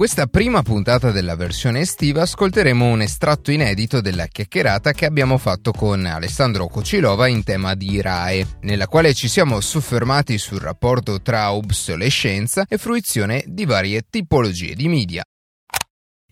[0.00, 5.72] Questa prima puntata della versione estiva ascolteremo un estratto inedito della chiacchierata che abbiamo fatto
[5.72, 11.52] con Alessandro Cocilova in tema di RAE, nella quale ci siamo soffermati sul rapporto tra
[11.52, 15.22] obsolescenza e fruizione di varie tipologie di media.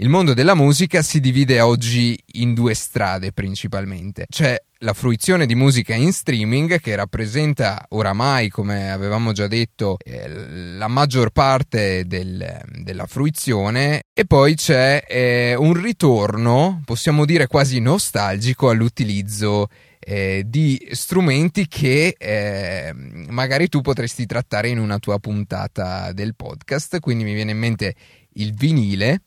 [0.00, 4.24] Il mondo della musica si divide oggi in due strade principalmente.
[4.30, 10.28] C'è la fruizione di musica in streaming che rappresenta oramai, come avevamo già detto, eh,
[10.28, 17.80] la maggior parte del, della fruizione e poi c'è eh, un ritorno, possiamo dire quasi
[17.80, 19.66] nostalgico, all'utilizzo
[19.98, 22.92] eh, di strumenti che eh,
[23.28, 27.00] magari tu potresti trattare in una tua puntata del podcast.
[27.00, 27.94] Quindi mi viene in mente
[28.34, 29.22] il vinile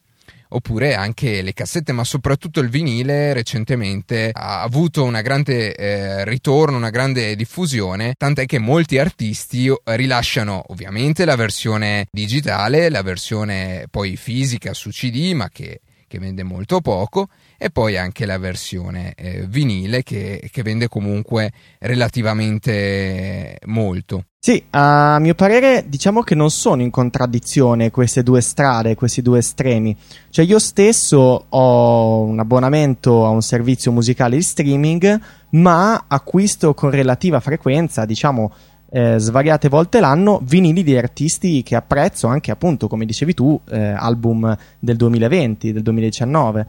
[0.53, 6.77] oppure anche le cassette, ma soprattutto il vinile recentemente ha avuto una grande eh, ritorno,
[6.77, 14.15] una grande diffusione, tant'è che molti artisti rilasciano ovviamente la versione digitale, la versione poi
[14.15, 15.81] fisica su CD, ma che
[16.12, 21.54] che vende molto poco, e poi anche la versione eh, vinile che, che, vende comunque
[21.79, 24.26] relativamente molto.
[24.37, 29.39] Sì, a mio parere diciamo che non sono in contraddizione queste due strade, questi due
[29.39, 29.95] estremi.
[30.29, 36.89] Cioè io stesso ho un abbonamento a un servizio musicale di streaming, ma acquisto con
[36.89, 38.51] relativa frequenza, diciamo
[38.93, 43.79] eh, svariate volte l'anno vinili di artisti che apprezzo, anche appunto, come dicevi tu, eh,
[43.79, 46.67] album del 2020, del 2019.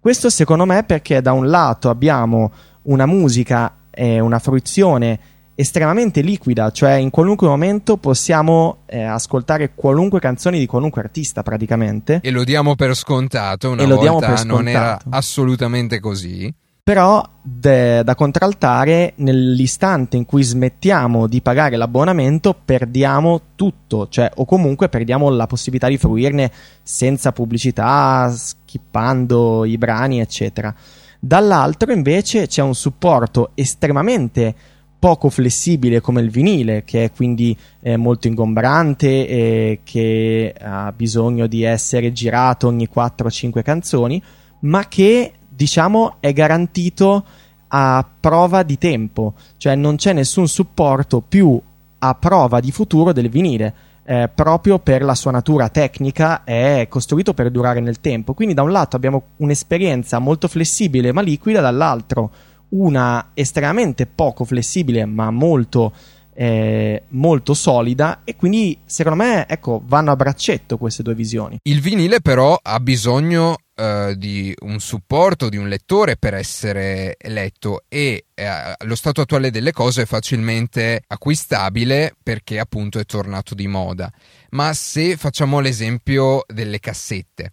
[0.00, 2.50] Questo secondo me perché da un lato abbiamo
[2.82, 5.20] una musica e una fruizione
[5.54, 12.18] estremamente liquida, cioè in qualunque momento possiamo eh, ascoltare qualunque canzone di qualunque artista praticamente.
[12.22, 16.52] E lo diamo per scontato, una e volta non era assolutamente così.
[16.84, 24.44] Però de, da contraltare, nell'istante in cui smettiamo di pagare l'abbonamento, perdiamo tutto, cioè, o
[24.44, 26.50] comunque perdiamo la possibilità di fruirne
[26.82, 30.74] senza pubblicità, skippando i brani, eccetera.
[31.20, 34.52] Dall'altro, invece, c'è un supporto estremamente
[34.98, 41.46] poco flessibile come il vinile, che è quindi eh, molto ingombrante e che ha bisogno
[41.46, 44.20] di essere girato ogni 4-5 canzoni,
[44.62, 47.24] ma che diciamo, è garantito
[47.68, 51.60] a prova di tempo, cioè non c'è nessun supporto più
[51.98, 53.74] a prova di futuro del vinile.
[54.04, 58.34] Eh, proprio per la sua natura tecnica è costruito per durare nel tempo.
[58.34, 62.30] Quindi, da un lato abbiamo un'esperienza molto flessibile ma liquida, dall'altro
[62.70, 65.92] una estremamente poco flessibile ma molto,
[66.34, 68.22] eh, molto solida.
[68.24, 71.58] E quindi, secondo me, ecco, vanno a braccetto queste due visioni.
[71.62, 77.84] Il vinile, però, ha bisogno uh, di un supporto, di un lettore per essere letto
[77.88, 83.66] e uh, lo stato attuale delle cose è facilmente acquistabile perché appunto è tornato di
[83.66, 84.10] moda.
[84.50, 87.52] Ma se facciamo l'esempio delle cassette,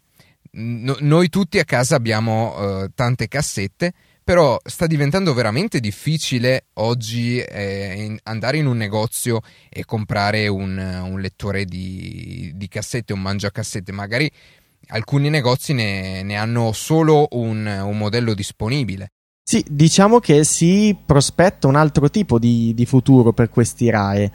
[0.51, 3.93] no, noi tutti a casa abbiamo uh, tante cassette
[4.29, 11.19] però sta diventando veramente difficile oggi eh, andare in un negozio e comprare un, un
[11.19, 13.91] lettore di, di, cassette, un mangiacassette.
[13.91, 14.31] Magari
[14.89, 19.11] alcuni negozi ne, ne hanno solo un, un, modello disponibile.
[19.43, 24.31] Sì, diciamo che si prospetta un altro tipo di, di futuro per questi RAE,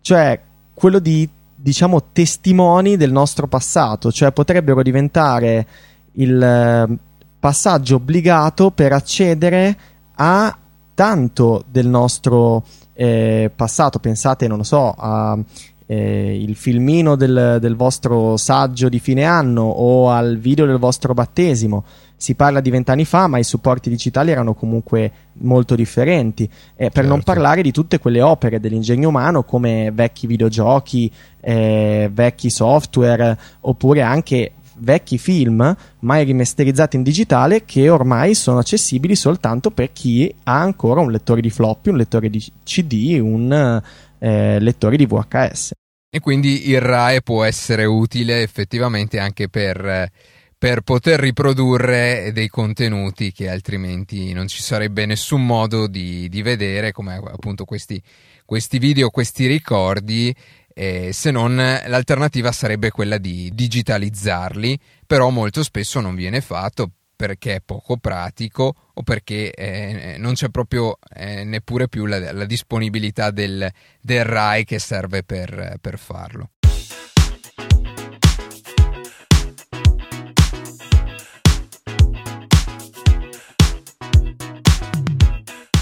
[0.00, 0.40] cioè
[0.74, 5.66] quello di diciamo testimoni del nostro passato, cioè potrebbero diventare
[6.12, 6.98] il eh,
[7.38, 9.76] passaggio obbligato per accedere
[10.14, 10.56] a
[10.94, 12.64] tanto del nostro
[12.94, 15.38] eh, passato, pensate, non lo so, a
[15.86, 21.14] eh, il filmino del, del, vostro saggio di fine anno o al video del vostro
[21.14, 21.84] battesimo.
[22.18, 26.44] Si parla di vent'anni fa, ma i supporti digitali erano comunque molto differenti.
[26.44, 27.08] Eh, per certo.
[27.08, 31.10] non parlare di tutte quelle opere dell'ingegno umano come vecchi videogiochi,
[31.40, 39.14] eh, vecchi software, oppure anche vecchi film mai rimasterizzati in digitale che ormai sono accessibili
[39.14, 43.82] soltanto per chi ha ancora un lettore di floppy, un lettore di CD, un
[44.18, 45.72] eh, lettori di VHS.
[46.16, 50.10] E quindi il RAE può essere utile effettivamente anche per,
[50.56, 56.90] per poter riprodurre dei contenuti che altrimenti non ci sarebbe nessun modo di, di vedere,
[56.90, 58.02] come appunto questi,
[58.46, 60.34] questi video, questi ricordi,
[60.72, 67.56] eh, se non l'alternativa sarebbe quella di digitalizzarli, però molto spesso non viene fatto perché
[67.56, 73.30] è poco pratico o perché eh, non c'è proprio eh, neppure più la, la disponibilità
[73.30, 73.68] del,
[74.00, 76.50] del, RAI che serve per, per farlo.